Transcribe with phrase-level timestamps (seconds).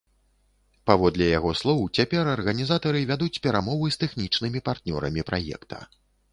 [0.89, 5.77] Паводле яго слоў, цяпер арганізатары вядуць перамовы з тэхнічнымі партнёрамі праекта.